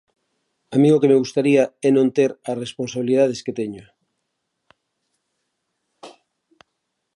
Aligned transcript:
A 0.73 0.75
min 0.81 0.91
o 0.97 1.01
que 1.01 1.09
me 1.11 1.21
gustaría 1.23 1.63
é 1.87 1.89
non 1.93 2.07
ter 2.17 2.31
as 2.51 2.59
responsabilidades 2.63 3.43
que 3.45 3.57
teño. 3.59 3.85